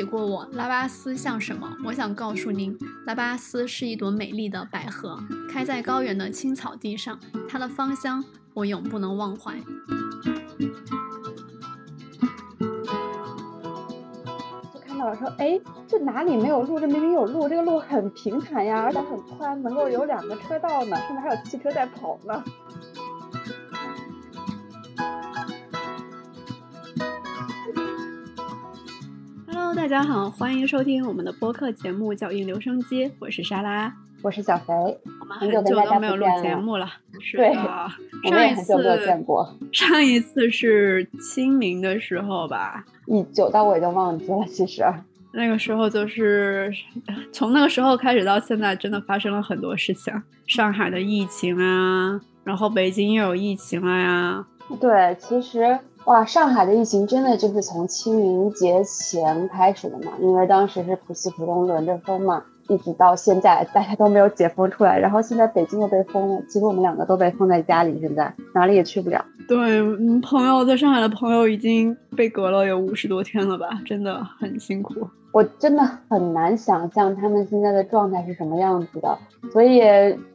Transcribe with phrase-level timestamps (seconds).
[0.00, 1.76] 起过我，拉巴斯像什么？
[1.84, 8.24] 我想告诉您，拉巴斯是一朵美丽的百合，开在高原的青草地上，它的芳香
[8.54, 9.58] 我永不能忘怀。
[14.72, 16.80] 就看到了说，哎，这哪里没有路？
[16.80, 22.42] 这明明有路，这个路很平坦呀，而且很宽，能够有两个车道呢，甚至还有汽车在跑呢。
[29.76, 34.74] 大家好，欢迎收听我们的播客节目《脚印留声机》，我是莎拉，我是小肥。
[35.20, 36.88] 我们很久都没有录节目了，
[37.20, 37.54] 是的，
[38.28, 39.56] 上一次见过。
[39.72, 42.84] 上一次是清明的时候吧？
[43.06, 44.44] 一久到我已经忘记了。
[44.46, 44.84] 其实
[45.32, 46.72] 那个时候就是
[47.32, 50.12] 从那个时候开始到现在，真的发生了很多事情。
[50.46, 54.44] 上海的疫情啊，然后北京又有疫情了呀。
[54.80, 55.78] 对，其实。
[56.06, 60.12] 哇，上海的疫情真的就是从清明节前开始的嘛？
[60.20, 64.98] 因为当时是浦西浦东轮着封嘛，一直到现在大家都没有解封出来。
[64.98, 69.24] 然后现在北京又被封了，其实我们两个都被封在家里，现在哪里也去不了。
[69.46, 69.82] 对，
[70.20, 73.68] 朋友在上海的朋友已经被隔了有五十多天了吧？
[73.84, 74.94] 真的很辛苦。
[75.32, 79.16] 我真的很难想象他们现在的状态是什么样子的，
[79.52, 79.80] 所以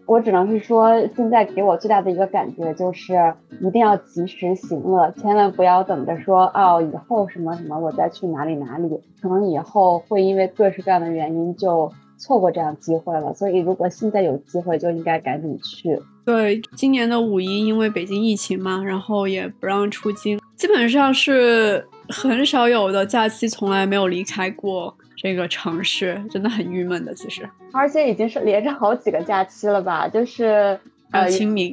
[0.05, 13.33] 我只能是说，现在给我最大的一个感觉就是一定要及时行乐，千万不要等着说哦，以后什么什么我再去哪里哪里，可能以后会因为各式各样的原因就错过这样机会了。
[13.33, 16.01] 所以如果现在有机会，就应该赶紧去。
[16.23, 21.85] 对，今年的五一因为北京疫情嘛，然后也不让出京，基本上是。
[22.09, 27.13] 很少有的假期，从来没有离开过这个城市，真的很郁闷的。
[27.13, 30.07] 其实，而且已经是连着好几个假期了吧？
[30.07, 30.79] 就是
[31.11, 31.71] 呃，清明，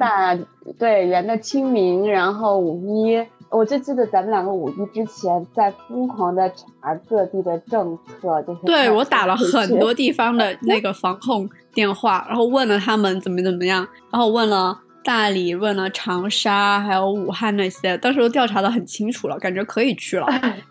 [0.79, 14.79] 对，连着清明，然后五一，我就记得咱们两个五一之前在疯狂的查各地的政策，就是对我打了很多地方的那个防控电话，然后问了他们怎么怎么样，然后问了。
[15.03, 20.25] 大理问了长沙，还有武汉那些，当时都调查的很清楚了，感觉可以去了。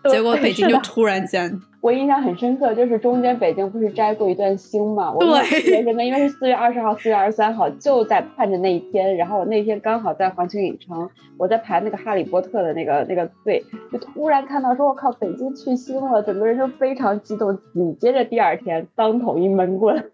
[0.09, 5.13] 结果北京就突然间，我印象很深刻，就是中间北京不是摘过一段星嘛？
[5.19, 9.15] 对，真的，因为是四月二十号、四月二十三号，就在盼着那一天。
[9.15, 11.07] 然后我那天刚好在环球影城，
[11.37, 17.55] 我在排那个哈利波特的那个那个队，就突然看到说，我靠，北京去星了，整个人就非常激动。
[17.73, 20.11] 紧接着第二天，当头一闷棍。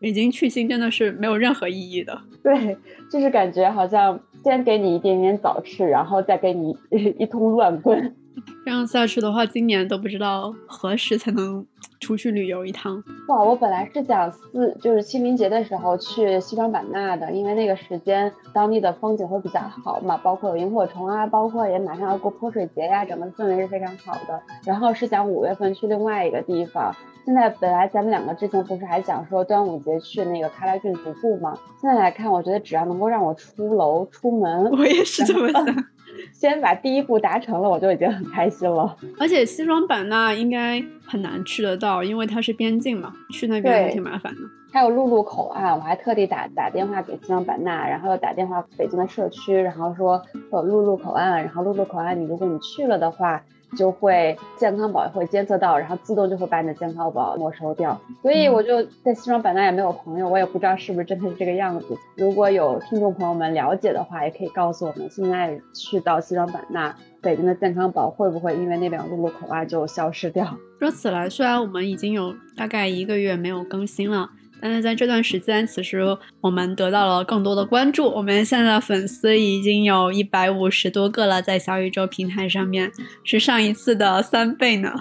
[0.00, 2.76] 已经去腥真的是没有任何意义的， 对，
[3.10, 6.76] 就是感觉好像先给你一点点早吃，然后再给你
[7.18, 8.16] 一通乱棍。
[8.64, 11.64] 这样下去的话，今年都不知道何时才能
[11.98, 13.02] 出去旅游一趟。
[13.28, 24.40] 哇，我本来是想四就是清明节的时候去西双版纳的，因为那个时间当地的风景会比较好嘛，包括有萤火虫啊，包括也马上要过泼水节呀，整个氛围是非常好的。
[24.64, 26.94] 然后是想五月份去另外一个地方。
[27.26, 31.56] 现在本来咱们两个之前不是还想说端午节去那个喀拉峻徒步吗？
[31.80, 35.64] 现在来看，我觉得只要能够让我出楼出门，我也是这么想。
[36.32, 38.96] 先把第一步达成了，我就已经很开心了。
[39.18, 44.40] 而且西双版纳应该很难去得到，因为它是边境嘛，去那边也挺麻烦的。
[44.72, 50.22] 还有陆路口岸，我还特地打打电话给西双版纳，然后又打电话北京的社区，然后说
[50.52, 53.42] 有陆路口岸，然后陆路口岸你如果你去了的话。
[53.76, 58.00] 就会健康宝会监测到，然后自动就会把你的健康宝没收掉。
[58.22, 61.86] 所以我就在西双版纳也没有朋友，我也不知道是不是真的是这个样子。
[62.16, 70.56] 如果有听众朋友们了解的话，也可以告诉我们，现在去到西双版纳，北京的健康宝会不会因为那边陆路口啊就消失掉？
[70.78, 74.30] 说起来，虽然我们已经有大概一个月没有更新了。
[74.60, 78.08] 但是在这段时间，其实我们得到了更多的关注。
[78.08, 82.90] 我们现在的粉丝已经有一百五十多个了，在小宇宙平台上面
[83.24, 84.92] 是上一次的三倍呢。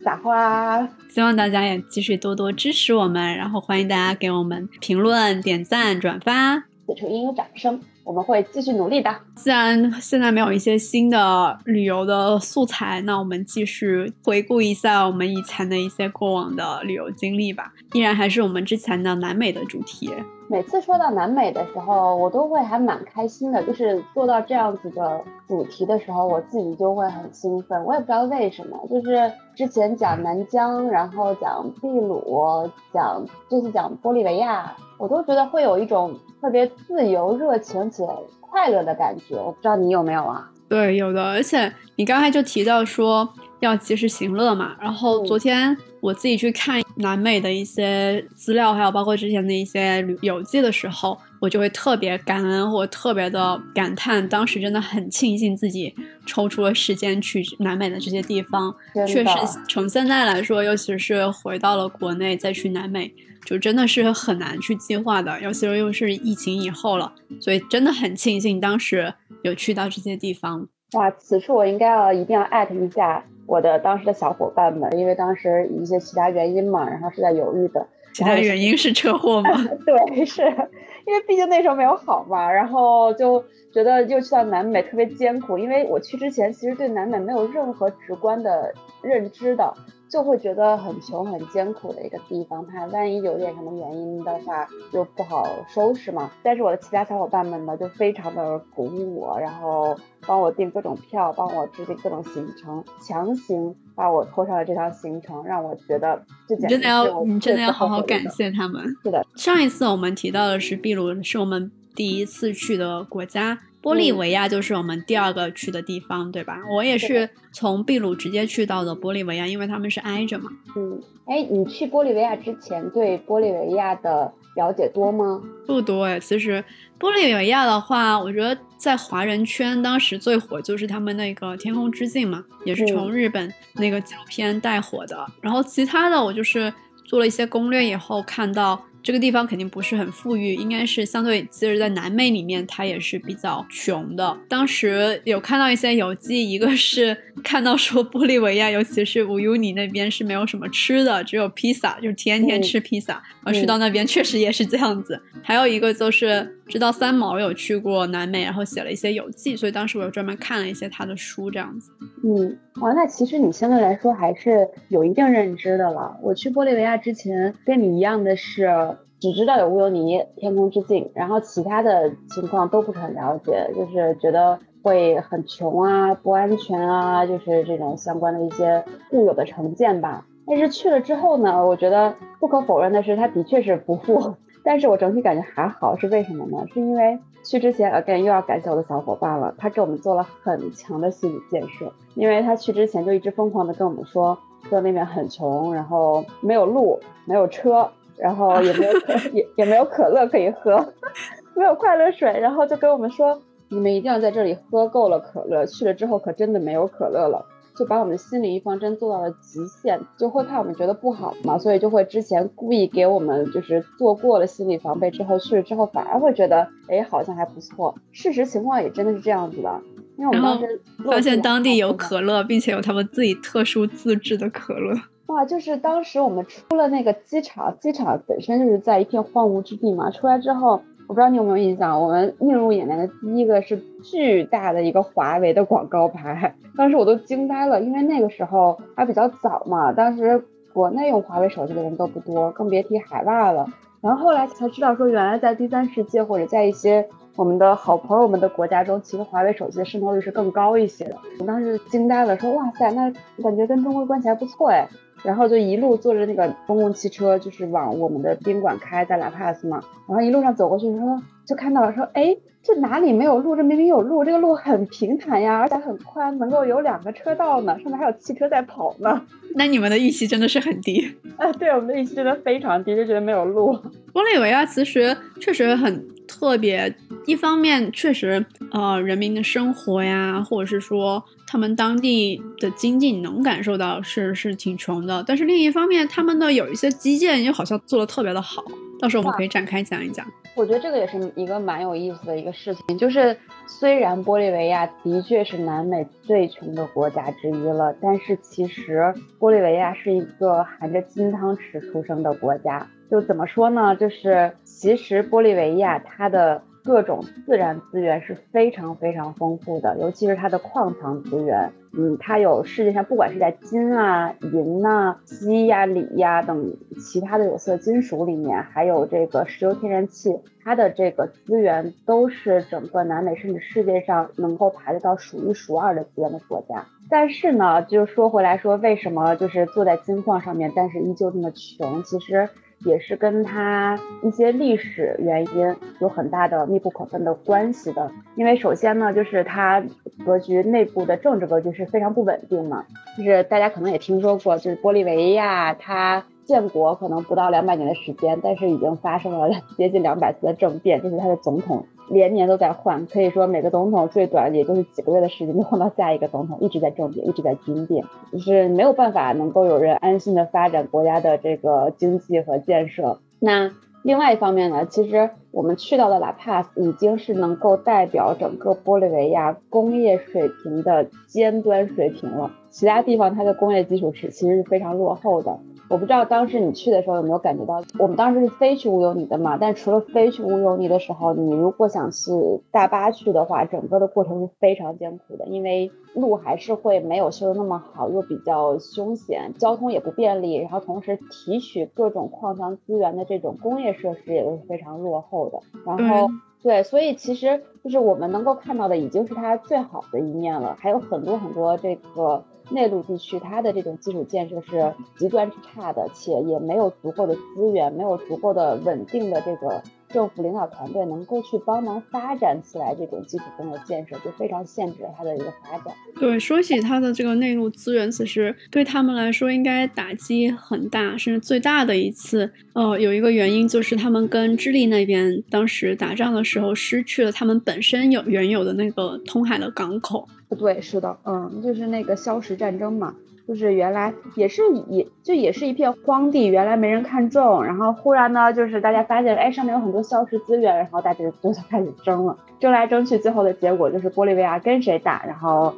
[0.00, 0.88] 撒花！
[1.08, 7.80] 希望大家也继续多多支持我们，然后欢迎大家给我们评论、点赞、转发，此处应有掌声。
[8.06, 9.12] 我们会继续努力的。
[9.34, 17.72] 既然现在没有一些新的旅游的素材，那我们继续回顾一下我们以前的一些过往的旅游经历吧。
[17.94, 20.08] 依然还是我们之前的南美的主题。
[20.48, 23.62] 每次说到南美的时候，我都会还蛮开心的。
[23.64, 27.84] 就是做到这样子的主题的时候，我自己就会很兴奋。
[27.84, 36.14] 我也不知道为什么，就是之前讲南疆，然后讲秘鲁，讲这次讲玻利维亚，我都觉得会有一种。
[36.38, 38.06] 特别自由、热情且
[38.40, 40.52] 快乐的感觉，我不知道你有没有啊？
[40.68, 41.22] 对，有的。
[41.24, 43.32] 而且你刚才就提到说。
[43.60, 44.76] 要及时行乐嘛。
[44.78, 55.92] 然后昨天我自己去看南美的一些资料，还有包括之前的一些旅游记的时候，我就会特别感恩或特别的感叹，当时真的很庆幸自己
[56.26, 58.72] 抽出了时间去南美的这些地方。
[59.08, 59.30] 确实，
[59.66, 63.10] 从现在来说，尤其是回到了国内再去南美。
[63.46, 70.68] 就真的是很难去计划的，尤其是又是疫情以后了，所以真的很庆幸当时有去到这些地方。
[70.94, 77.86] 哇，此处我应该要一定要艾特一下我的当时的小伙伴们，因为当时一些其他原因嘛，然后是在犹豫的。
[78.12, 79.50] 其他原因是车祸吗？
[79.86, 88.72] 对，是因为毕竟那时候没有好嘛，然后就觉得又去到南美特别艰苦，因为我去之前其实对南美没有任何直观的
[89.02, 89.72] 认知的。
[90.08, 96.30] 就会觉得很穷很艰苦的一个地方，怕万一有点什么原因的话，就不好收拾嘛。
[96.42, 108.82] 但是我的其他小伙伴们呢，就非常的鼓舞我，然后帮我订各种票，帮我制定各种行程，强行把我拖上了这条行程，让我觉得这简直真的要你真的要好好感谢他们。
[109.02, 113.58] 是的，上一次我们提到的是秘鲁，是我们第一次去的国家。
[113.86, 116.58] 玻利维亚就是我们第二个去的地方，对吧？
[116.68, 120.50] 我也是从秘鲁直接去到的玻利维亚，因为他们是挨着嘛。
[120.74, 125.40] 嗯，哎，你去玻利维亚之前对玻利维亚的了解多吗？
[125.68, 126.64] 不多哎，其实
[126.98, 135.24] 玻利维亚的话，我觉得在华人圈当时最火就是他们那个《天空之镜》嘛，也是从日本那个纪录片带火的。
[135.40, 136.74] 然后其他的，我就是
[137.04, 138.84] 做了一些攻略以后看到。
[139.06, 144.36] 这个地方肯定不是很富裕，应该是相对，其实，在南美里面，它也是比较穷的。
[144.48, 153.22] 当时有看到一些游记，一个是看到说玻利维亚，尤其是乌尤尼那边是没有什么吃的，只有披萨，就是天天吃披萨。
[153.44, 155.22] 而去到那边确实也是这样子。
[155.40, 161.90] 还有一个就是知道三毛有去过南美，然后写了一些游记，所以当时我又专门看了一些他的书，这样子。
[162.24, 166.18] 嗯，哇，那其实你相对来说还是有一定认知的了。
[166.22, 168.96] 我去玻利维亚之前，跟你一样的是。
[169.18, 180.26] 只知道有乌尤尼、天空之镜，然后其他的情况都不是很了解，就是觉得会很穷啊、不安全啊，就是这种相关的一些固有的成见吧。
[180.46, 184.34] 但是去了之后呢，我觉得不可否认的是，它的确是不富，
[184.66, 186.66] 但是我整体感觉还好，是为什么呢？
[186.74, 194.36] 是因为去之前，again 又要感谢我的小伙伴了，他给我们做了很强的心理建设，因为他去之前就一直疯狂的跟我们说，
[194.68, 197.88] 说那边很穷，然后没有路，没有车。
[198.18, 200.82] 然后也没有可 也也没有可乐可以喝，
[201.54, 207.44] 没有快乐水，然后就跟我们说，你们一定要在这里喝够了可乐，去了之后可真的没有可乐了，
[207.76, 219.80] 就把我们的心理预防针做到了极限，就会怕我们觉得不好嘛，所以就会之前故意给我们就是做过了心理防备之后去了之后反而会觉得，哎，好像还不错，事实情况也真的是这样子的，
[220.16, 224.94] 因为我们当时发现当地有可乐，并且有他们自己特殊自制的可乐。
[225.26, 230.08] 哇，就是当时我们出了那个机场，机场本身就是在一片荒芜之地嘛。
[230.08, 243.66] 出来之后，我不知道你有没有印象，我们映入眼帘的第一个是巨大的一个华为的广告牌，当时我都惊呆了，因为那个时候还比较早嘛，当时国内用华为手机的人都不多，更别提海外了。
[244.00, 251.14] 然后后来才知道说，原来在第三世界或者在一些我们的好朋友们的国家中，其实华为手机的渗透率是更高一些的。
[251.38, 253.12] 我当时惊呆了，说哇塞，那
[253.42, 254.88] 感觉跟中国关系还不错哎。
[255.22, 259.82] 然后就一路坐着那个公共汽车，就是往我们的宾馆开，在拉帕斯嘛。
[260.06, 263.54] 然后一路上走过去，说就看到了，说哎，这哪里没有路？
[263.54, 269.22] 这明明有路，这个路很平坦呀，而且很宽，能够有两个车道呢，上面还有汽车在跑呢。
[269.54, 271.00] 那你们的预期真的是很低
[271.38, 271.50] 啊！
[271.52, 273.72] 对，我们的预期真的非常低，就觉得没有路。
[274.12, 276.94] 玻利维亚其实确实很特别，
[277.26, 281.24] 一方面确实呃人民的生活呀，或者是说。
[281.48, 288.64] 他们当地的经济能感受到是是挺穷的，但是另一方面，他们的有一些基建又好像做的特别的好。
[289.00, 290.26] 到时候我们可以展开讲一讲。
[290.54, 293.36] 我觉得这个也是一个蛮有意思的一个事情，就是
[293.66, 302.86] 虽然玻利维亚的确是南美最穷的国家之一了，但是其实玻利维亚是一个含着金汤匙出生的国家。
[303.10, 303.94] 就怎么说呢？
[303.94, 306.62] 就是其实玻利维亚它的。
[306.86, 311.72] 各种自然资源是非常非常丰富的，尤其是它的矿藏资源。
[311.98, 326.84] 嗯，它有世界上不管是在金啊、银呐、锡呀、锂呀等其他的有色金属里面，还有这个石油天然气，它的这个资源都是整个南美甚至世界上能够排得到数一数二的资源的国家。
[327.08, 332.02] 但是呢，就说回来说，为什么就是坐在金矿上面，但是依旧这么穷？
[332.04, 332.48] 其实。
[332.84, 338.10] 也是跟他一些历史原因有很大的密不可分的关系的。
[338.34, 339.82] 因为首先呢，就是他
[340.24, 342.84] 格局内部的政治格局是非常不稳定嘛，
[343.16, 346.24] 就是大家可能也听说过，就是玻利维亚它。
[346.46, 363.18] 建国可能不到两百年的时间，但是已经发生了 接近两百次的政变，这是他的总统连年都在换，可以说每个总统最短也就是几个月的时间就换到下一个总统，一直在政变，一直在军变，就是没有办法能够有人安心的发展国家的这个经济和建设。
[363.38, 363.72] 那
[364.02, 375.58] 另外一方面呢，其实我们去到的拉帕斯已经是能够代表整个玻利维亚工业水平的尖端水平了，其他地方它的工业基础是其实是非常落后的。
[375.88, 379.56] 我不知道当时你去的时候有没有感觉到，我们当时是飞去乌尤尼的嘛？
[379.56, 395.60] 但除了飞去乌尤尼的时候，你如果想是大巴去的话，整个的过程是非常艰苦的，因为路还是会没有修的那么好，又比较凶险，交通也不便利，然后同时提取各种矿藏资源的这种工业设施也都是非常落后的。
[395.84, 396.28] 然后
[396.62, 402.42] 对，所以其实就是我们能够看到的已经是它最好的一面了，还有很多很多这个。
[402.70, 409.82] 内陆地区，它的这种基础建设是极端之差的，且也没有足够的资源，没有足够的稳定的这个
[410.16, 415.94] 政府领导团队能够去帮忙发展起来这种基础工的建设，就非常限制了它的一个发展。
[416.18, 422.50] 对，说起它的这个内陆资源，其实对他们来说应该打击很大，甚至最大的一次。
[422.72, 430.26] 呃，有一个原因就是他们跟智利那边当时打仗的时候，失去了他们本身有原有的那个通海的港口。
[430.48, 433.14] 不对，是的，嗯，就是那个消石战争嘛，
[433.46, 445.74] 就是原来也是也就也是一片荒地，原来没人看中，然后忽然呢，就是大家发现，哎，上面有很多消失资源，然后大家就就开始争了，争来争去，最后的结果就是玻利维亚跟谁打，然后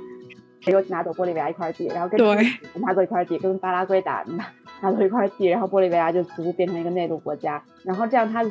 [0.61, 2.19] 谁又拿走玻利维亚一块地，然后跟
[2.81, 4.47] 拿走一块地，跟巴拉圭打，拿
[4.81, 7.63] 拿走一块地，然后玻利维亚就逐步变成一个内陆国家。
[7.85, 8.45] 然后这样，它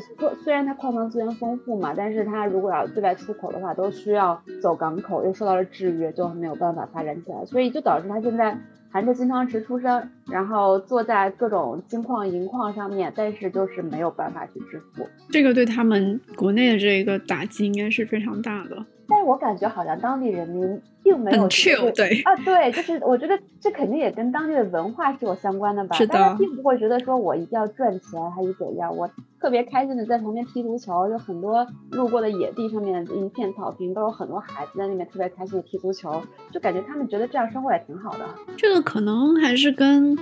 [0.44, 7.46] 虽然它矿藏资源丰富嘛，但是它如果要对外出口的话，都需要走港口，又受到了制约，就没有办法发展起来。
[7.46, 8.58] 所以就导致它现在
[8.90, 15.08] 含着金汤匙出生，然后坐在各种金矿银矿上面，但是就是没有办法去致富。
[15.30, 18.86] 这个对他们国内的这个打击应该是非常大的。
[19.28, 21.48] 我感觉好像当地人民并没有
[21.92, 25.98] 对啊，对，就是我觉得这肯定也跟当地的文化是有相关的吧。
[26.08, 38.26] 大家并不会觉得说我一定要赚钱还是怎样，我特别开心的在旁边踢足球，有很多路过的野地上面一片草坪，都有很多孩子在那边特别开心的踢足球，就感觉他们觉得这样生活也挺好的。
[38.56, 40.18] 这个可能还是跟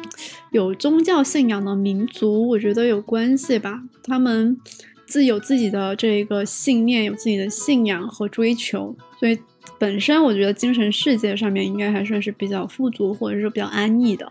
[0.51, 3.83] 有宗教信仰的民族，我觉得有关系吧。
[4.03, 4.57] 他们。
[5.15, 9.39] 自有自己的这一个信念，有自己的信仰和追求，所以
[9.79, 14.29] 本身我觉得精神世界上面应该还算是比较富足，或者是比较安逸的。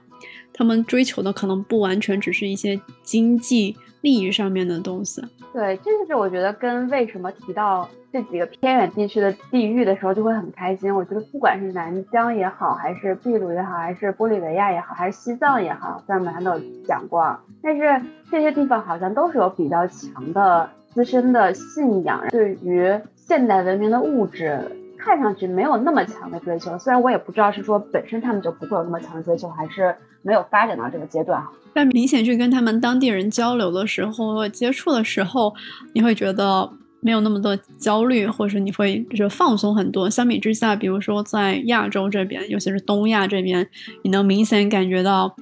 [0.53, 3.75] 他们追求的可能不完全只是一些经济
[4.05, 5.23] 利益上面的东西。
[5.55, 10.95] 对，这就是我觉得跟为什么提到这几个偏远地区的地域的时候就会很开心。
[10.95, 17.35] 我觉得不管是南疆也好，还是秘鲁也好，还是玻利维亚也好，还是西藏也好，咱们还没有讲过。
[17.63, 24.71] 但是这些地方好像都是有比较强的自身的信仰，对于现代文明的物质。
[25.05, 31.43] 看上去没有那么强的追求，虽然我也不知道是说本身他们就不会有那么强的追求，还是没有发展到这个阶段。
[31.75, 35.53] 但明显去跟他们当地人交流的时候、接触的时候，
[35.93, 36.71] 你会觉得
[37.01, 40.09] 没有那么多焦虑，或者你会就是放松很多。
[40.09, 43.69] 相比之下，比如说在亚洲这边，尤其是东亚这边，
[44.03, 45.37] 你能明显感觉到。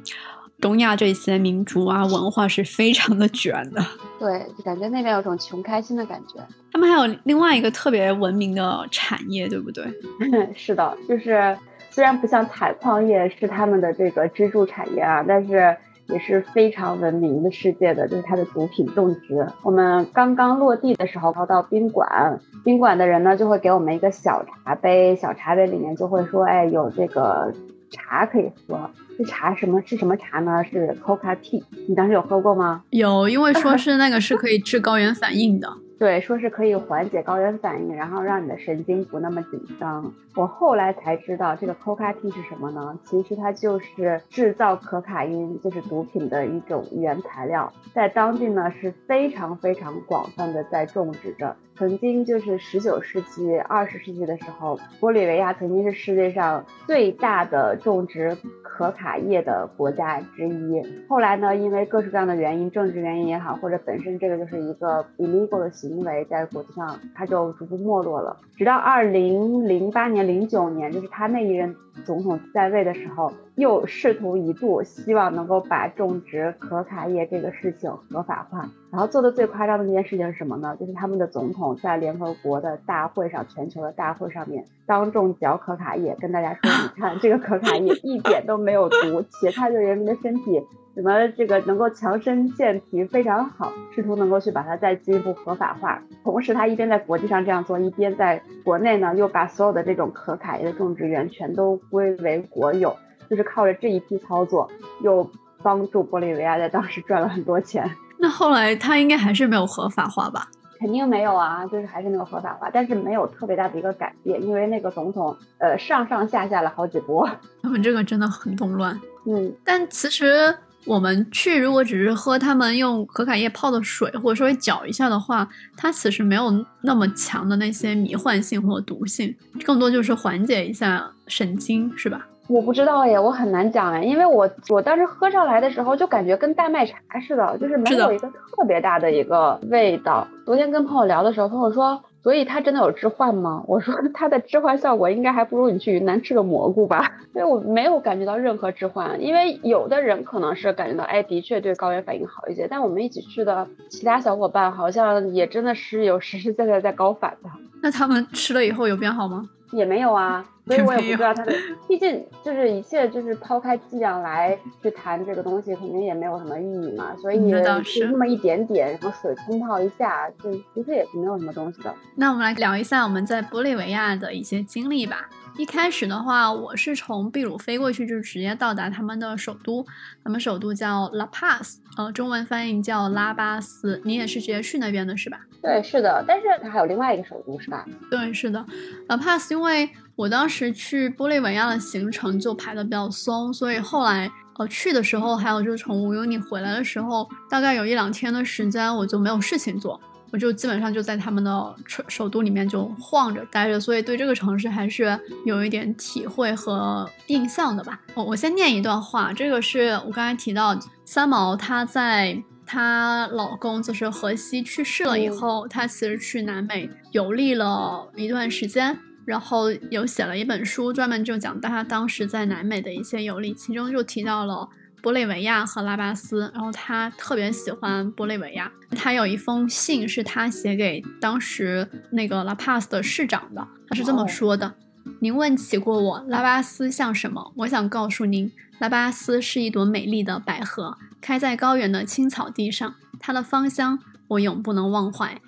[0.63, 3.85] 东亚这些民族啊，文化是非常的卷的。
[4.21, 6.41] 对，就感觉那边有种穷开心的感觉。
[6.73, 9.85] 他们还有另外一个特别文明的产业，对不对？
[10.55, 11.59] 是的，就是
[11.91, 15.77] 虽然不像采矿业是他们的这个支柱产业啊，但是
[16.07, 19.45] 也是非常闻名的世界的，就是它的毒品种植。
[19.65, 27.53] 我们刚刚落地的时候，到宾馆，宾馆的人呢就会给我们一个小茶杯，小茶杯里面就会说，哎，有这个。
[27.93, 30.65] 茶可以喝，这茶什么是什么茶呢？
[30.65, 31.63] 是 Coca Tea。
[31.87, 32.83] 你当时有喝过吗？
[32.91, 35.69] 有，因为说 是那个是可以治高原反应的。
[36.03, 40.13] 对，说是可以缓解高原反应，然后让你的神经不那么紧张。
[40.35, 42.99] 我后来才知道，这个 Coca Tea 是什么呢？
[43.05, 51.55] 其实它就是制造可卡因，就是毒品的一种原材料，在当地呢是非常非常广泛的在种植着。
[51.77, 60.83] 曾经就是十九世纪、二十世纪的时候，玻利维亚曾经是世界上最大的种植可卡叶的国家之一。
[61.09, 68.37] 后来呢，因为各式各样的原因，政治原因也好，或者本身这个就是一个 illegal 的行行为，在国际上他就逐步没落了。
[68.57, 78.69] 直到二零零八年、零九年，就是他那一任总统在位的时候，又试图一度希望能够把种植可卡叶这个事情合法化。
[78.91, 80.77] 然后做的最夸张的一件事情是什么呢？
[80.79, 86.61] 就是他们的总统在联合国的大会上，全球的大会上面当众嚼可卡叶，跟大家说
[86.95, 90.63] ：“你看这个可卡叶一点都没有毒，且它对人民的身体
[90.95, 96.03] 什么这个能够强身健体非常好，试图能够去把它再进一步合法化。
[96.23, 102.95] 同时，他一边在国际上这样做，一边在国内呢又把所有的这种可卡叶的种植园全都归为国有，
[103.33, 104.71] 就是靠着这一批操作，
[105.01, 105.27] 又
[105.63, 107.91] 帮助玻利维亚在当时赚了很多钱。
[108.21, 110.47] ”那后来他应该还是没有合法化吧？
[110.79, 117.27] 肯定没有啊，就是还是没有合法化，但是没有特别大的一个改变，因为那个总统呃上上下下了好几波，
[117.63, 119.01] 他们这个真的很动乱。
[119.25, 129.35] 嗯， 但其实我们去如果只是喝他们用可卡叶泡的水，或者稍微搅一下的话，它其实没有那么强的那些迷幻性或毒性，
[129.65, 132.27] 更多就是缓解一下神经，是吧？
[132.53, 140.29] 我不知道耶，我很难讲哎，因为我我当时喝上来的时候就感觉跟大麦茶似的，就是没有一个特别大的一个味道。
[140.45, 143.65] 昨天跟朋友聊的时候，朋友说，所以它真的有置换吗？
[143.67, 149.23] 我说它的置换效果应该还不如你去云南吃个蘑菇吧， 因为我没有感觉到任何置换。
[149.23, 157.49] 因为有的人可能是感觉到，哎，的确对高原反应好一些，但我们一起去的其他小伙伴好像也真的是有实实在在在高反的。
[157.81, 159.49] 那他们吃了以后有变好吗？
[159.73, 160.45] 也没有啊。
[160.65, 161.53] 所以 我也不知道它的，
[161.89, 167.17] 毕竟就是一切就是抛开剂量来去谈这个东西，肯定也没有什么意义嘛。
[167.17, 167.59] 所以就
[168.07, 171.93] 那么一点点，然后水冲泡一下，就其实也是没有什么东西的。
[172.15, 175.29] 那我们来聊一下我们在玻利维亚的一些经历吧。
[175.59, 179.85] 一开始的话，我是从秘鲁飞过去，就直接到达他们的首都。
[180.25, 184.01] 他们首都叫 La Paz，呃，中文翻译叫拉巴斯。
[184.05, 185.39] 你也是直接去那边的是吧？
[185.61, 186.25] 对，是的。
[186.27, 187.85] 但是它还有另外一个首都是吧？
[188.11, 188.65] 对，是的。
[189.09, 200.01] La Paz，因为我当时去玻利维亚的行程就排的比较松，所以后来呃去的时候，还有就是从乌尤尼回来的时候，大概有一两天的时间，我就没有事情做。
[200.33, 208.01] 我就基本上就在他们的首首都里面就晃着待着，所以对这个城市还是有一点体会和印象的吧。
[208.15, 210.75] 我我先念一段话，这个是我刚才提到
[211.05, 224.71] 三毛，她在她老公就是荷西去世了以后，她其实去南美游历了一段时间，然后有写了一本书，专门就讲她当时在南美的一些游历，其中就提到了。
[225.03, 228.71] 玻利维亚和拉巴斯，然后他特别喜欢玻利维亚。
[228.91, 234.75] 他有一封信是他写给当时那个拉帕斯的市长的，他是这么说的
[235.21, 237.53] ：“您问起过我拉巴斯像什么？
[237.57, 243.99] 我想告诉您，拉巴斯是一朵美丽的百合，开在高原的青草地上，它的芳香
[244.29, 245.41] 我永不能忘怀。”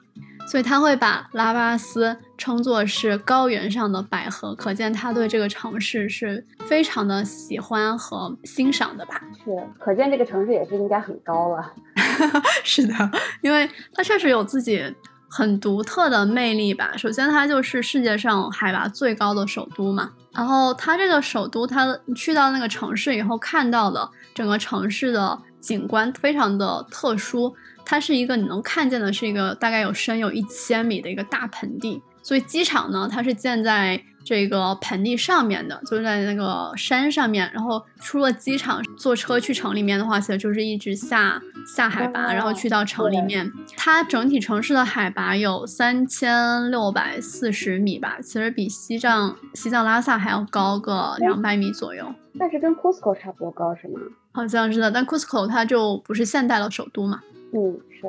[0.47, 9.21] 所以他会把拉巴斯称作是高原上的百合，可见他对这个城市是非常的喜欢和欣赏的吧？
[9.45, 11.73] 是，可见这个城市也是应该很高了。
[12.63, 12.95] 是的，
[13.41, 14.95] 因为它确实有自己
[15.29, 16.93] 很独特的魅力吧。
[16.97, 20.11] 首先，它就是世界上海拔最高的首都嘛。
[20.33, 27.55] 然后，它这个首都，它去到那个城市以后看到的整个城市的景观非常的特殊。
[27.85, 32.03] 它是一个你能看见的，是一个大概有深有一千米的一个大盆地。
[32.23, 37.51] 所以机场呢，它是建在这个盆地上面的，就是在那个山上面。
[37.53, 43.53] 然后出了机场，坐车去城里面的话，其实就是一直下下海拔，然后去到城里面。
[43.77, 52.11] 它整体城市的海拔有三千六百四十米吧，其实比西藏西藏拉萨还要高个两百米左右。
[52.39, 54.01] 但是跟 Cusco 差不多高是吗？
[54.33, 57.21] 好像是的，但 Cusco 它就不是现代的首都嘛。
[57.55, 58.09] 是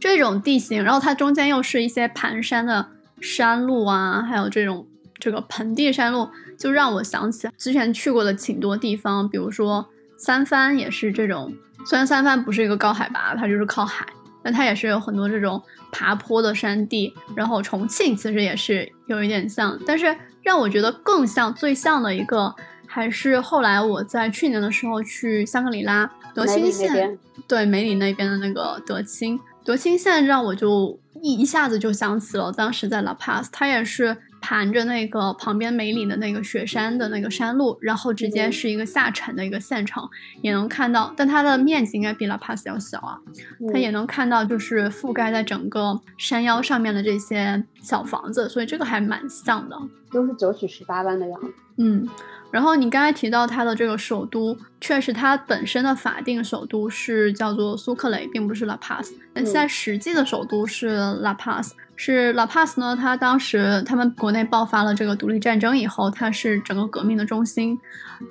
[0.00, 2.88] 这种地形，然后它中间又是一些盘山的
[3.20, 4.86] 山路啊，还有这种
[5.18, 11.52] 这个盆地山路，就让我想起之前去过的挺多地方，比如说三藩也是这种。
[11.86, 14.06] 虽然三藩不是一个高海拔，它就是靠海，
[14.42, 17.14] 但它也是有很多这种爬坡的山地。
[17.34, 22.54] 然后重庆其实也是有一点像，但是让我觉得更像、最像的一个，
[22.86, 26.10] 还是后来我在去年的时候去香格里拉
[26.46, 27.18] 德清县。
[27.46, 40.06] 对梅里那边的那个德清，德清县让我就一一下子就想起了当时在 La Paz，它也是盘着那个旁边梅里的那个雪山的那个山路，然后直接是一个下沉的一个县城，
[40.42, 43.18] 也能看到，但它的面积应该比 La Paz 要小啊，
[43.72, 49.76] 它也能看到就是覆盖在整个山腰上面的这些小房子，所以这个还蛮像的，
[50.12, 51.54] 都是九曲十八弯的样子。
[51.78, 52.06] 嗯。
[52.50, 59.10] 然后你刚才提到它的这个首都，确实它本身的法定首都是叫做苏克雷，并不是 La Paz。
[59.34, 62.96] 但现在实际的首都是 La Paz，是 La Paz 呢？
[62.96, 67.78] 它当时他们国内爆发了这个独立战争以后，它是整个革命的中心。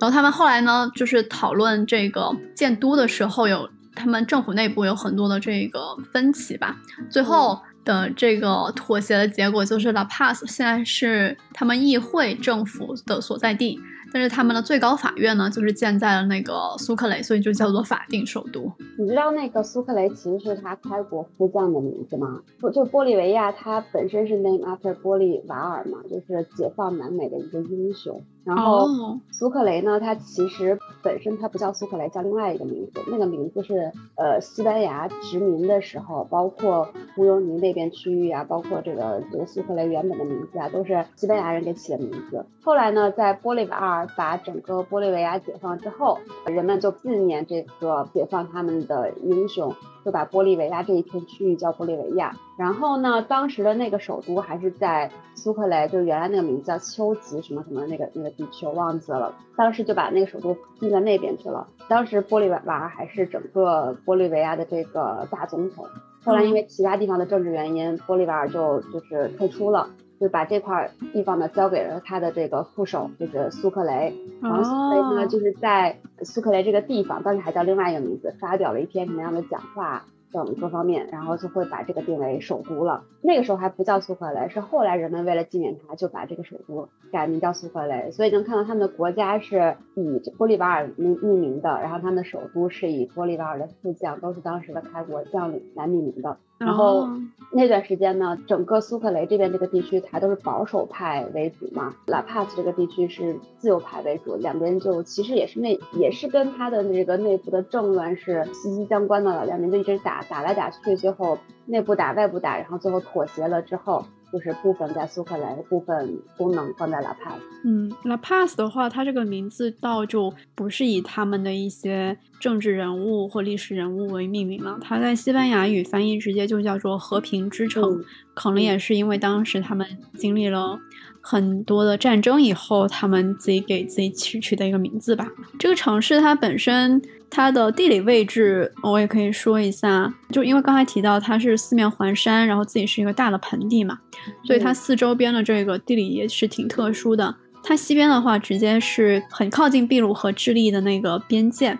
[0.00, 6.76] 后他们后来呢，就是讨论这个建都的时候，有他们政府内部有很多的这个分歧吧。
[7.08, 13.80] 最后的这个妥协的结果就是 La Paz 现在是他们议会政府的所在地。
[14.12, 18.72] 但是他们的最高法院呢，就是建在了那个苏克雷，所以就叫做法定首都。
[18.98, 22.40] 你知道那个苏克雷其实是他开国夫将的名字吗？
[22.72, 28.22] 就玻利维亚，它本身是 name after 玻利瓦尔嘛，就是解放南美的一个英雄。
[28.44, 28.86] 然后
[29.30, 33.00] 苏克雷呢，它其实本身它不叫苏克雷，叫另外一个名字。
[33.10, 42.46] 那个名字是呃西班牙殖民的时候，包括乌尤尼那边区域啊，包括这个这个苏克雷原本的名字啊，都是西班牙人给起的名字。
[42.62, 49.74] 后来呢，在玻利瓦尔把整个玻利维亚解放之后，人们就纪念这个解放他们的英雄。
[50.04, 59.34] 就把玻利维亚这一片区域叫玻利维亚，然后呢，当时的那个首都还是在苏克雷，就原来那个名字叫丘吉什么什么那个那个地区，我忘记了。
[59.56, 61.66] 当时就把那个首都定在那边去了。
[61.88, 65.86] 当时玻利瓦尔还是整个玻利维亚的这个大总统，
[66.24, 69.88] 后来因为其他地方的政治原因，玻利瓦尔就就是退出了。
[70.20, 74.14] 就把这块地方呢交给了他的这个副手，就是苏克雷。
[74.42, 80.04] 然后苏克雷呢，就是在苏克雷这个地方，当时还叫另外一个名字，发表了一篇什么样的讲话。
[80.30, 83.04] 等各方面，然后就会把这个定为首都了。
[83.22, 88.10] 那个时候还不叫苏克雷，是后来人们为了纪念他，就把这个首都改名叫苏克雷。
[88.10, 90.02] 所以能看到他们的国家是以
[90.36, 96.36] 玻利瓦尔命命名的，然后他们的首都是以玻利瓦尔的副将，都是当时的开国将领来命名的。
[96.58, 97.08] 然后
[97.52, 101.94] 那段时间呢，整个苏克雷这边这个地区，它都是保守派为主嘛。
[102.06, 114.04] 拉帕斯这个地区是自由派为主，两边就其实也是内也是跟他的那个内部的政乱是息息相关的了，两边就一直打打来打去，最后内部打外部打，然后最后妥协了之后。
[114.32, 117.40] 就是部分在苏克兰，部分功能放在拉帕斯。
[117.64, 128.04] 嗯，拉帕斯的话，它这个名字倒就不是以他们的一些政治人物或历史人物为命名了，它在西班牙语翻译直接就叫做和平之城。
[128.34, 130.78] 可能也是因为当时他们经历了
[131.20, 135.26] 很多的战争以后，他们自己给自己取取的一个名字吧。
[135.58, 137.02] 这个城市它本身。
[137.30, 143.98] 它的地理位置我也可以说一下，就因为刚才提到它是四面环山，然后自己是一个大的盆地嘛，
[144.44, 147.34] 所以它四周边的这个地理也是挺特殊的。
[147.62, 151.76] 它西边的话，直接是很靠近秘鲁和智利的那个边界；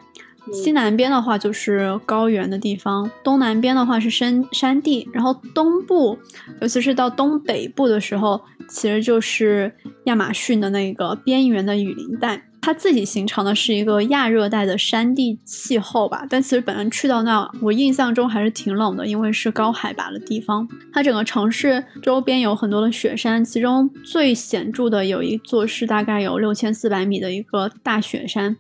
[0.53, 6.19] 西南边的话就是高原的地方，东南边的话是山山地，然后东部，
[6.61, 9.73] 尤其是到东北部的时候，其实就是
[10.05, 12.48] 亚马逊的那个边缘的雨林带。
[12.61, 20.69] 它自己形成的是一个亚热带的山地气候吧，但其实本人去到那，我印象中还是挺冷的，因为是高海拔的地方。
[20.93, 28.57] 它整个城市周边有很多的雪山，其中最显著的有一座是大概有六千四百米的一个大雪山，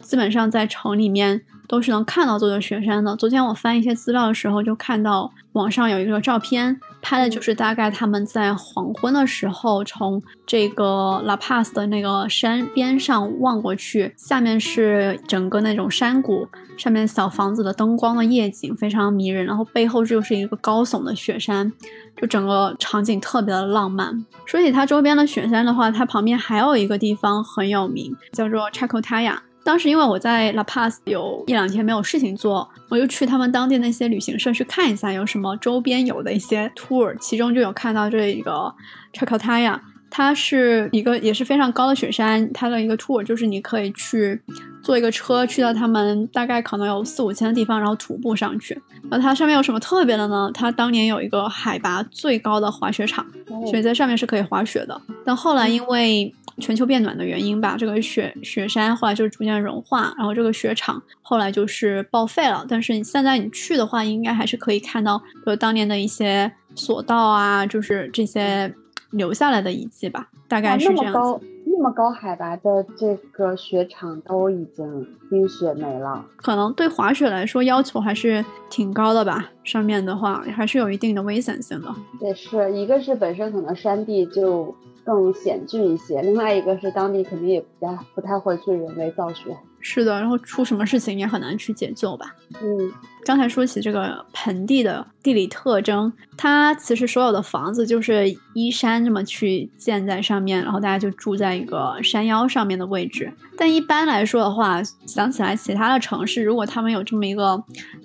[0.00, 3.14] 基本上在城里面都是能看到这座雪山的。
[3.14, 6.80] 昨天我翻一些资料的时候，就看到网上有一个照片。
[7.04, 21.70] 拍的就是大概他们在黄昏的时候，从这个 La Paz 的那个山边上望过去，下面是整个那种山谷，上面小房子的灯光的夜景非常迷人，然后背后就是一个高耸的雪山，
[22.16, 24.24] 就整个场景特别的浪漫。
[24.46, 29.36] 说起它周边的雪山的话，它旁边还有一个地方很有名，叫做 Chacotaya。
[29.64, 38.72] 当时因为我在 La Paz 有一两天没有事情做，我就去他们当地那些旅行社去看一下有什么周边有的一些 tour，其中就有看到这一个
[39.14, 44.40] Chacotaya，它是一个也是非常高的雪山，它的一个 tour 就是你可以去
[44.82, 48.78] 坐一个车去到他们大概可能有四五千的地方，然后徒步上去。
[49.10, 50.50] 那它上面有什么特别的呢？
[50.52, 53.26] 它当年有一个海拔最高的滑雪场，
[53.66, 55.00] 所以在上面是可以滑雪的。
[55.24, 62.64] 但后来因为全球变暖的原因吧，这个雪雪山后来就是逐渐融化，然后这个雪场后来就是报废了。
[62.68, 68.72] 但是你现在你去的话，应该还是可以看到，就当年的一些索道啊，就是这些
[69.10, 71.46] 留下来的遗迹吧，大概是这样子。
[71.76, 79.50] 那么高海拔的这个雪场都已经冰雪没了，可能对滑雪来说要求还是挺高的吧。
[79.64, 81.92] 上面的话还是有一定的危险性的。
[82.20, 84.72] 也是一个是本身可能山地就
[85.04, 86.22] 更险峻一些。
[86.22, 89.56] 另外一个是当地肯定也不太不太会去人为造雪。
[89.86, 92.34] 是的，然后出什么事情也很难去解救吧。
[92.62, 92.90] 嗯，
[93.26, 103.30] 刚才说起这个盆地的地理特征，它其实所有的房子就是依山这么去建在上面，然后大家就住在一个山腰上面的位置。
[103.58, 107.62] 但一般来说的话，想起来其他的城市，如果他们有这么一个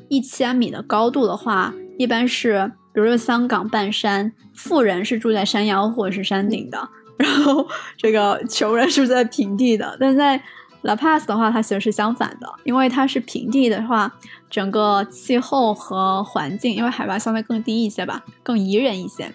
[0.10, 10.42] 一千米的高度的话，一般是比如说香港半山，富人是住在山腰或者是山顶的，然后这个穷人是在平地的，但在
[10.82, 14.12] La Paz 的话，它其实是相反的，因为它是平地的话，
[14.50, 19.32] 整个气候和环境，因为海拔相对更低一些吧，更宜人一些。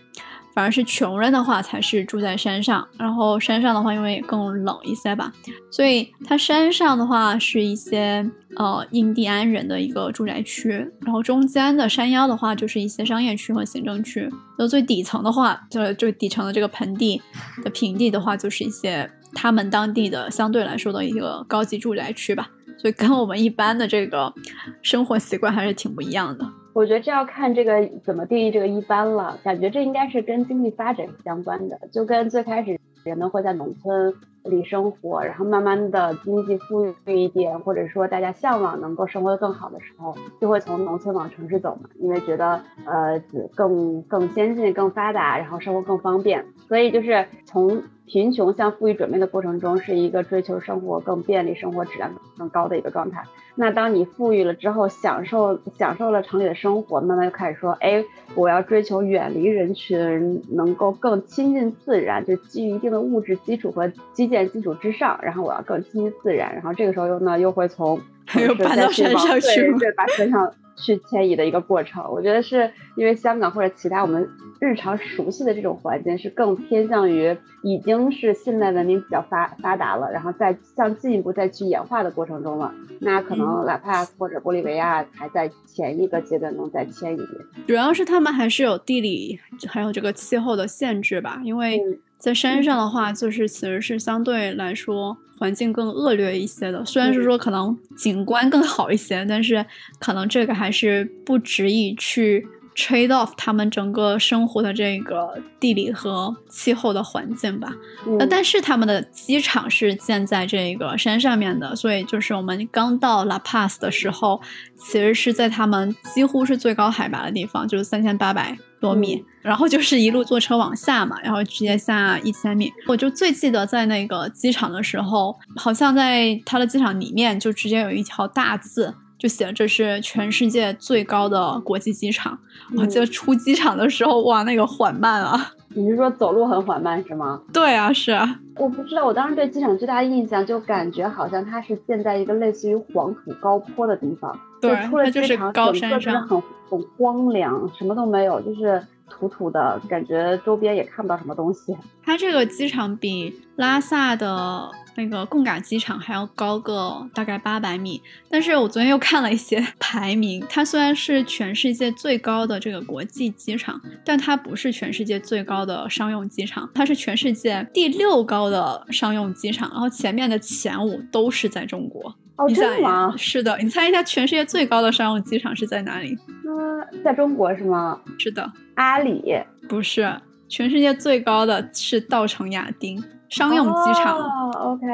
[0.55, 5.33] 反而是穷人的话，才是住在山上，然后山上的话，因为更冷一些吧，
[5.71, 17.21] 所以它山上的话是一些呃印第安人的一个住宅区，然后中间的山腰的话就是一些商业区和行政区，那最底层的话，就就底层的这个盆地
[17.62, 19.11] 的平地的话，就是一些。
[19.37, 24.33] 他们当地的相对来说的一个高级住宅区吧，所以跟我们一般的这个
[24.81, 26.49] 生活习惯还是挺不一样的。
[26.74, 34.14] 我觉得这要看这个怎么定义这个一般了，感觉这应该是跟经济发展相关的，就跟最开始人们会在农村。
[34.44, 43.18] 里生活，然后慢慢的经济富裕一点，或者说大家向往能够生活的更好的时候，就会从农村往城市走嘛，因为觉得呃
[43.54, 53.24] 更更先进、更发达，然后生活更方便，所以就是从贫穷向富裕转变的过程中，是一个追求生活更便利、生活质量更高的一个状态。
[53.57, 68.01] 那当你富裕了之后，享受享受了城里的生活，慢慢就开始说，哎，我要追求远离人群，能够更亲近自然，就基于一定的物质基础和基建基础之上，然后我要更亲近自然，然后这个时候又呢又会从
[68.45, 70.53] 又搬到山上去，对，把山上。
[70.76, 74.28] 去迁移的一个过程，我觉得是因为香港或者其他我们
[74.60, 82.74] 日常熟悉的这种环境是更偏向于已经是现代文明比较发发达了，然后再向进一步再去演化的过程中了。
[83.00, 87.28] 那可能哪怕或者玻利维亚还在前一个阶段能再迁移点，
[87.66, 91.80] 主要是他们还是有地理还有这个气候的限制吧，因为。
[92.24, 96.82] 在山上的话，就是其实是相对来说环境更恶劣一些的。
[96.82, 99.62] 虽然是说可能景观更好一些，但是
[99.98, 107.70] 可能这个还是不值以去 trade off 他们整个生活的这个地理和气候的环境吧。
[108.18, 114.40] 那但是他们的机场是建在这个山上面的，所以就是我们刚到 La Paz 的时候，
[114.78, 118.56] 其实是在他们几乎是最高海拔的地方，就是三千八百。
[118.85, 122.70] 多米，然后就是一路坐车往下嘛，然后直接下一千米。
[122.87, 132.38] 我就最记得在那个机场的时候，好像在它的机场里面就直接有一条大字，就写这是全世界最高的国际机场。
[132.77, 135.53] 我记得出机场的时候，哇，那个缓慢啊！
[135.74, 137.42] 你是说走路很缓慢是吗？
[137.52, 138.40] 对啊，是啊。
[138.56, 144.38] 我不知道，我当时对机场最大的印象就感觉好像它是建在一个类似于黄土高坡的地方。
[144.60, 148.80] 对，出了机场，整个是很很荒凉，什么都没有，就是
[149.11, 151.77] 土土的感觉，周边也看不到什么东西。
[152.05, 172.14] 它这个机场比拉萨的那个贡嘎机场还要高个大概八百米，但是我昨天又看了一些排名，它虽然是全世界最高的这个国际机场，但它不是全世界最高的商用机场，它是全世界第六高的商用机场，然后前面的前五都是在中国。
[172.37, 173.14] 哦，真的吗？
[173.16, 176.18] 是的，你猜一下，全世界最高的商用机场是在哪里？
[176.47, 178.01] 嗯，在中国是吗？
[178.18, 179.23] 是的，阿里
[179.68, 180.12] 不是，
[180.49, 184.18] 全世界最高的是稻城亚丁商用机场。
[184.18, 184.87] 哦，OK，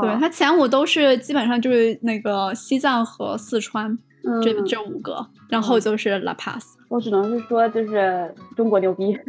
[0.00, 3.96] 对，它前五都是基本上就是那个西藏和四川
[4.42, 6.62] 这这五个，然后就是 La Paz。
[6.88, 9.16] 我只能是说，就是中国牛逼。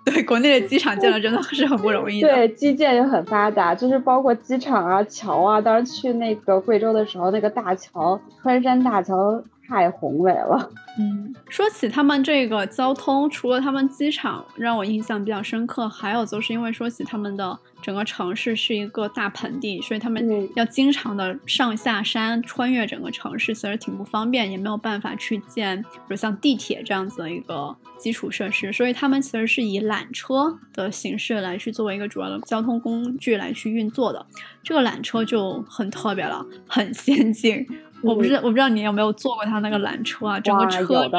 [0.06, 2.20] 对，国内的机场建的真的是很不容易。
[2.20, 5.60] 对，基建也很发达，就是包括机场啊、桥啊。
[5.60, 10.68] 当时去那个贵州的时候，那个大桥，川山大桥太宏伟了。
[10.98, 17.58] 嗯，说起他们这个交通，除了他们机场让我印象比较深刻，还有就是因为说起他们的。
[17.82, 34.26] 整个城市是一个大盆地，所以他们要经常的上下山，穿越整个城市，其实挺不方便，也没有办法去建，比如像地铁这样子的一个基础设施，所以他们其实是以缆车的形式来去作为一个主要的交通工具来去运作的。
[34.62, 37.66] 这个缆车就很特别了，很先进。
[38.02, 40.40] 我不知道我不知道你有没有坐过它那个缆车啊？
[40.40, 41.10] 整个车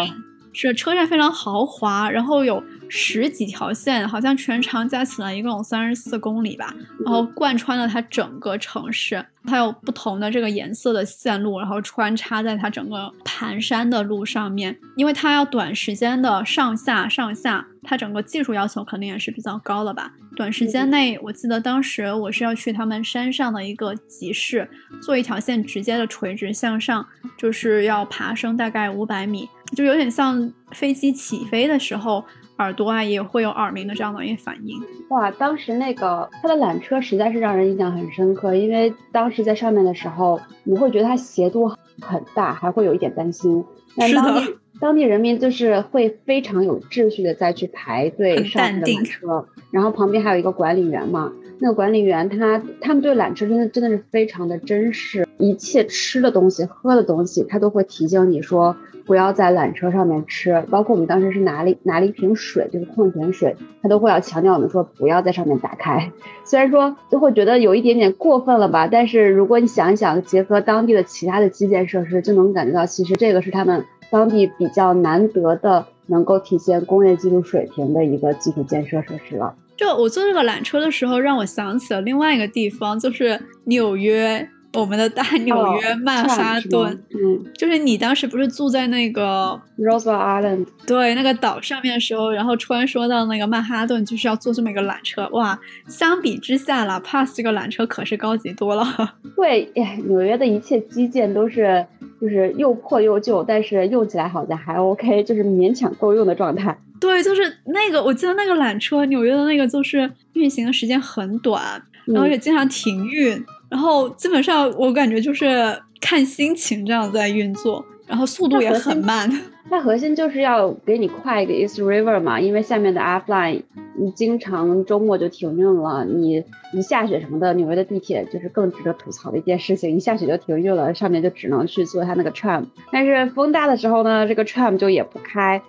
[0.53, 2.63] 是车站非常豪华，然后有。
[2.93, 20.11] 十几条线，好像全长加起来一共有三十四公里吧，然后贯穿了它整个城市，它有不同的这个颜色的线路，然后穿插在它整个盘山的路上面，因为它要短时间的上下上下，它整个技术要求肯定也是比较高的吧。
[20.41, 24.67] 短时间内，我记得当时我是要去他们山上的一个集市，
[24.99, 27.05] 做一条线直接的垂直向上，
[27.37, 32.25] 就是要爬升大概五百米，就有点像飞机起飞的时候。
[32.57, 34.79] 耳朵啊也会有耳鸣的这样的一个反应。
[35.09, 41.67] 哇，当时那个它的缆车实在是让人印象很深刻，因为当时在上面的时候，你会觉得它斜度
[41.99, 43.65] 很大，还会有一点担心。
[44.07, 44.43] 是的。
[44.81, 51.31] 当地人民就是会非常有秩序的再去排队上的缆车，然后旁边还有一个管理员嘛。
[51.61, 58.75] 那个管理员他他们对缆车真的真的是非常的珍视，一切吃的东西、喝的东西，他都会提醒你说。
[59.03, 66.11] 不要在缆车上面吃，包括我们当时是拿了拿了一瓶水，就是矿泉水，他都会要强调我们说不要在上面打开。
[66.45, 79.55] 虽然说就会觉得有一点点过分了吧，但是如果你想一想，结合当地的其他的基建设施，就能感觉到其实这个是他们当地比较难得的，能够体现工业技术水平的一个基础建设设施了。
[79.81, 84.47] 就我坐这个缆车的时候，让我想起了另外一个地方，就是纽约。
[84.73, 98.85] 我们的大纽约曼哈顿，嗯，就是你当时不是住在那个 Roosevelt Island，对，那个岛上面的时候，然后穿梭到那个曼哈顿，就是要坐这么一个缆车，哇，相比之下，La Paz 这个缆车可是高级多了。
[99.35, 99.69] 对，
[100.05, 101.85] 纽约的一切基建都是
[102.21, 106.77] 就是又破又旧，但是用起来好像还 OK，就是勉强够用的状态。
[107.01, 113.43] 对，就是那个，我记得那个缆车，纽约的那个就是运行的时间很短，然后也经常停运。
[113.71, 119.31] 然后基本上我感觉就是看心情这样在运作，然后速度也很慢。
[119.69, 123.61] 它核心就是要给你快一个 East River 嘛，因为下面的 Line
[123.97, 132.65] 你经常周末就停运了，你一下雪什么的，纽约的地铁就是更值得吐槽的一件事情，一下雪就停运了，上面就只能去坐它那个 tram。
[132.91, 135.61] 但是风大的时候呢，这个 tram 就也不开，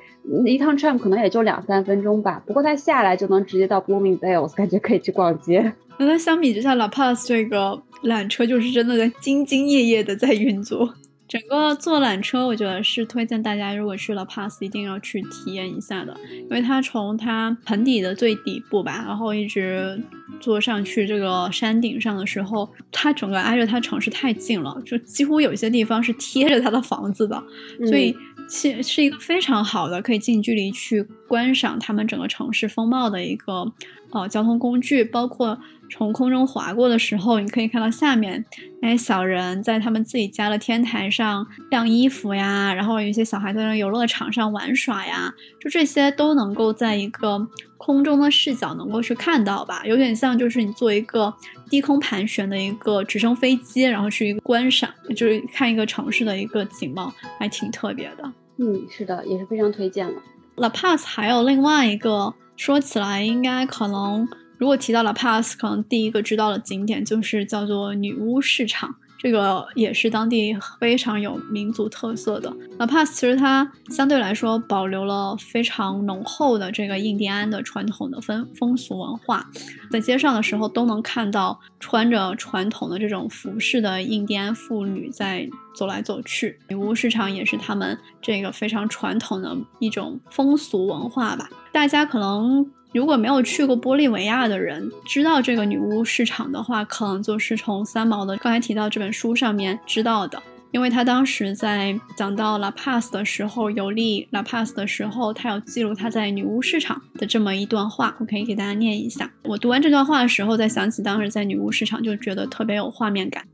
[0.46, 2.42] 一趟 tram 可能也就两三分钟吧。
[2.44, 5.72] 不过它下来就能直接到 Bloomingdale，感觉可以去逛街。
[5.98, 7.80] 那相比之下，La Paz 这个。
[8.02, 10.94] 缆车就是真的在兢兢业业的在运作。
[11.28, 19.98] 整个坐缆车，我觉得是推荐大家，如果去了 Pass，一定要去体验一下的，因为它从它盆底的最底部吧，然后一直
[20.40, 27.42] 坐上去这个山顶上的时候，它整个挨着它城市太近了，就几乎有些地方是贴着它的房子的，
[27.86, 28.14] 所以
[28.50, 33.72] 是是一个非常好的可以近距离去观赏他们整个城市风貌的一个
[34.12, 35.58] 呃交通工具，包括。
[35.94, 38.42] 从空中划过的时候，你可以看到下面
[38.80, 47.46] 那些小人在他们自己家的天台上晾衣服呀，然后有一些小孩在那游乐场上玩耍呀，就这些都能够在一个
[47.76, 51.30] 空中的视角能够去看到吧，有点像就是你做一个
[51.68, 58.32] 低空盘旋的一个直升飞机，然后去一个观赏，就是看一个城市的一个景貌，还挺特别的。
[58.56, 60.14] 嗯，是的，也是非常推荐了。
[60.54, 64.28] La Paz 还有另外一个，说起来应该可能。
[64.58, 72.52] 如果提到了 Pass，可能第一个知道的景点就是叫做女巫市场，这个也是当地非常有民族特色的。
[72.76, 79.48] La Pass 其实它相对来说保留了非常浓厚的这个印第安的传统的风风俗文化，
[79.92, 86.58] 在街上的时候都能看到穿着传统的这种服饰的印第安妇女在走来走去。
[86.68, 92.68] 女巫市场也是他们这个非常传统的一种风俗文化吧，大家可能。
[92.92, 109.30] 如果没有去过玻利维亚的人，知道这个女巫市场的话，可能就是从三毛的刚才提到这本书上面知道的，因为他当时在讲到拉帕斯的时候，游历拉帕斯的时候，他有记录他在女巫市场的这么一段话，我可以给大家念一下。
[109.44, 113.44] 我读完这段话的时候，再想起当时在女巫市场，就觉得特别有画面感，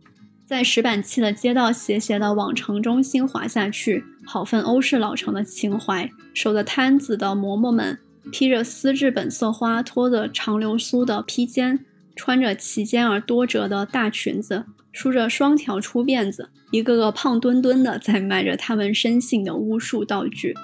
[0.44, 6.10] 在石板砌的街道斜斜的往城中心滑下去，好份欧式老城的情怀。
[6.34, 7.98] 守着摊子的嬷嬷们。
[8.30, 20.54] 披着丝质本色花托的长流苏的披肩，穿着齐肩而多折的大裙子，梳着双条粗辫子，一个个胖墩墩的在卖着他们深信的巫术道具。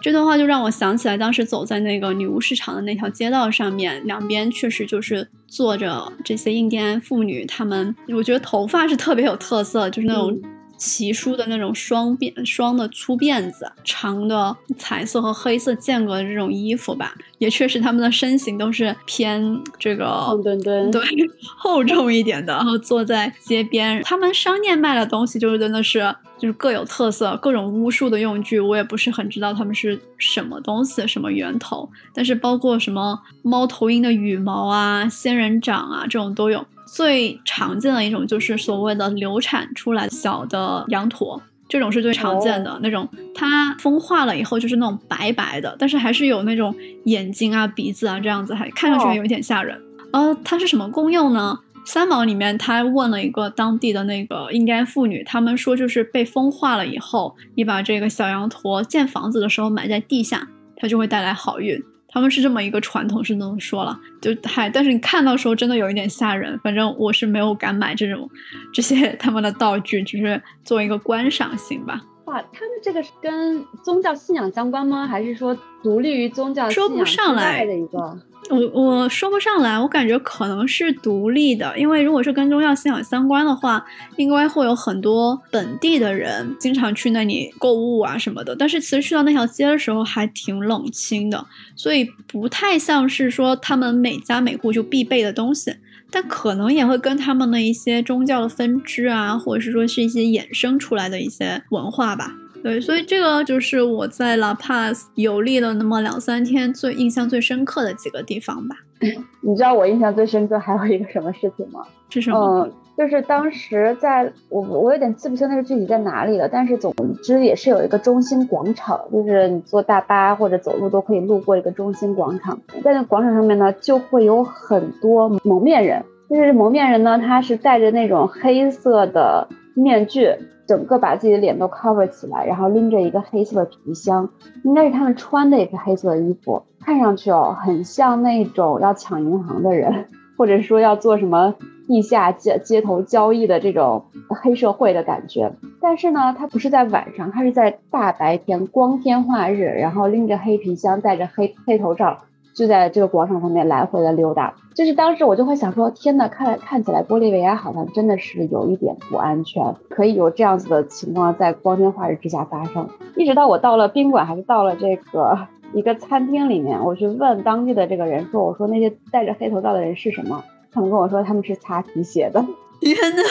[0.00, 10.40] 这段话就让我想起来，当时走在那个女巫市场的那条街道上面，两边确实就是坐着这些印第安妇女，她们我觉得头发是特别有特色，就是那种。
[10.82, 21.00] 奇梳的那种双辫双的粗辫子，长的彩色和黑色间隔的这种衣服吧，也确实他们的身形都是偏这个胖墩墩，对
[21.56, 22.52] 厚重一点的。
[22.52, 31.88] 然后坐在街边，他们商店卖的东西就是真的是就是各有特色，各种巫术的用具，我也不是很知道他们是什么东西，什么源头。
[32.12, 36.66] 但是包括什么猫头鹰的羽毛啊、仙人掌啊这种都有。
[36.94, 43.08] 最常见的一种就是所谓的流产出来小的羊驼，这种是最常见的那种。
[43.34, 46.74] 它风化了以后就是那种白白的，但是还是有那种
[47.04, 49.80] 眼睛啊、鼻子啊这样子，还看上去有一点吓人。
[50.12, 51.60] 呃，它是什么功用呢？
[51.86, 61.82] 三毛里面他问了一个当地的那个印第安妇女，他们说就是被风化了以后，你把这个小羊驼建房子的时候埋在地下，它就会带来好运。
[62.12, 66.58] 他们是这么一个传统，是那么说了，就嗨，但是你看到时候真的有一点吓人。
[66.62, 68.28] 反正我是没有敢买这种
[68.72, 72.02] 这些 他们的道具，只是做一个观赏性吧。
[72.26, 75.06] 哇，他们这个是跟宗教信仰相关吗？
[75.06, 78.18] 还是说独立于宗教信仰之外的一个？
[78.50, 83.82] 我我说不上来，我感觉可能是独立的，因为如果是跟宗教信仰相关的话，
[84.16, 88.54] 应该会有很多本地的人经常去那里购物啊什么的。
[88.54, 95.76] 但是其实去到那条街的时候还挺冷清的，所以不太像是说他们每家每户就必备的东西。
[96.10, 102.34] 但可能也会跟他们的一些宗教的分支啊，或者是说是一些衍生出来的一些文化吧。
[102.62, 108.76] 对，所以这个就是我在 La Paz 游历了那么两三天最印象最深刻的几个地方吧。
[109.42, 111.80] 你知道我印象最深刻还有一个什么事情吗？
[112.08, 112.60] 是什么？
[112.60, 130.32] 嗯，就是当时在我我有点记不清那是具体在哪里了，但是总之也是有一个中心广场，就是你坐大巴或者走路都可以路过一个中心广场，在那广场上面呢就会有很多蒙面人，就是蒙面人呢他是戴着那种黑色的面具。
[130.72, 134.30] 整个把自己的脸都 cover 起来，然后拎着一个黑色的皮箱，
[134.64, 140.06] 应该是他们穿的也是黑色的衣服，看上去哦，很像那种要抢银行的人，
[140.38, 141.54] 或者说要做什么
[141.86, 145.52] 地下街街头交易的这种黑社会的感觉。
[145.78, 152.16] 但是呢，他不是在晚上，他是在大白天，光天化日，然后拎着黑皮箱，戴着黑黑头罩。
[152.54, 162.88] 就在这个广场上面来回的溜达，就是当时我就会想说，天呐，看看起来玻利维亚好像真的是有一点不安全，可以有这样子的情况在光天化日之下发生。
[163.16, 165.38] 一直到我到了宾馆，还是到了这个
[165.72, 170.44] 一个餐厅里面，我去问当地的这个人说，我说那些戴着黑头罩的人是什么？
[170.72, 172.44] 他们跟我说他们是擦皮鞋的。
[172.80, 173.22] 天呐！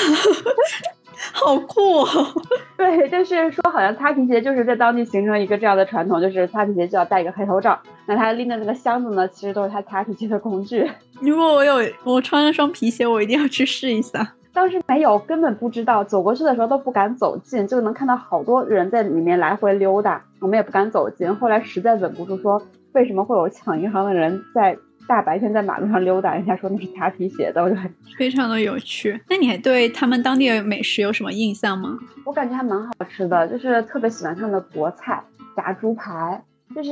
[1.34, 2.08] 好酷哦！
[2.78, 7.80] 对，就是说，好像擦皮鞋就是在当地形成一个这样的传统，就是擦皮鞋就要戴一个黑头罩。
[8.08, 10.90] 那他拎的那个箱子呢，其实都是他擦皮鞋的工具。
[11.22, 14.34] 如果我有我穿了双皮鞋，我一定要去试一下。
[14.54, 21.34] 当时没有，根本不知道，走过去的时候都不敢走近，就能看到好多人在里面来回溜达，我们也不敢走近。
[21.36, 22.62] 后来实在忍不住说，
[22.94, 24.78] 为什么会有抢银行的人在？
[25.08, 29.20] 大白天在马路上溜达，人家说那是擦皮鞋的，我就很非常的有趣。
[29.30, 31.98] 那你还对他们当地的美食有什么印象吗？
[32.26, 35.24] 我感觉还蛮好吃的，就是特别喜欢他们的国菜
[35.56, 36.44] 炸猪排。
[36.74, 36.92] 就是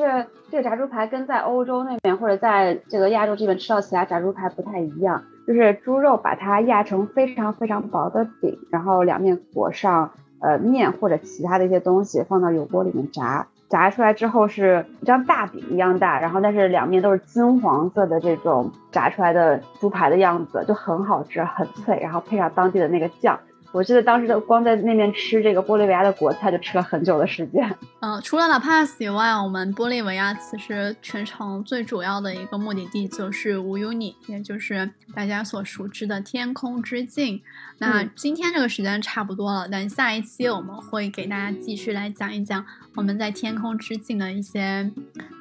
[0.51, 13.47] 这个炸猪排跟在欧洲那边或者在这个亚洲这边吃到其他炸猪排不太一样，就是猪肉把它压成非常非常薄的饼，然后两面裹上呃面或者其他的一些东西，放到油锅里面炸。
[13.69, 23.39] 炸出来之后是一张大饼一样大，然后但是两面都是金黄色的这种炸出来的猪排的样子，就很好吃，很脆，然后配上当地的那个酱。
[23.71, 27.69] 我记得当时光在那边吃这个玻利维亚的国菜就吃了很久的时间。
[28.01, 37.43] 嗯，除了 La Paz 以外，我们玻利维亚其实全程最主要的一个目的地就是乌尤尼，也就是大家所熟知的天空之镜。
[37.79, 42.65] 那今天这个时间差不多了，等下一期我们会给大家继续来讲一讲
[42.95, 44.89] 我们在天空之境的一些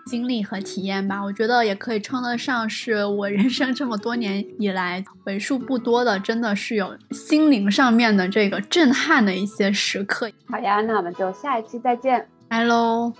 [0.06, 1.22] 经历和体验吧。
[1.22, 8.08] 我觉得也可以称得上是我人生这么多年以来为数不多的，真的是有心灵上面。
[8.08, 10.30] 的这个震撼的一些时刻。
[10.48, 13.12] 好呀，那我们就下一期再见，拜喽。